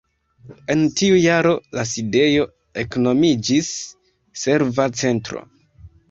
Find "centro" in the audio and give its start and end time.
5.03-5.43